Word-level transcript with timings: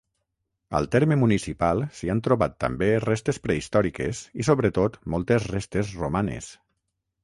Al 0.79 0.87
terme 0.95 1.17
municipal 1.23 1.83
s'hi 1.99 2.09
han 2.15 2.23
trobat 2.29 2.57
també 2.65 2.89
restes 3.05 3.41
prehistòriques 3.45 4.25
i 4.43 4.51
sobretot 4.51 5.01
moltes 5.17 5.51
restes 5.57 5.99
romanes. 6.05 6.55